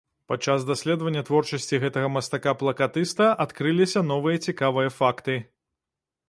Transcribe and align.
Падчас 0.31 0.63
даследавання 0.69 1.21
творчасці 1.27 1.79
гэтага 1.83 2.07
мастака-плакатыста 2.15 3.27
адкрыліся 3.45 4.05
новыя 4.11 4.41
цікавыя 4.49 4.89
факты. 4.99 5.37